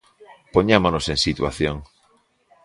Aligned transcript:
Poñámonos 0.53 1.05
en 1.13 1.17
situación. 1.25 1.75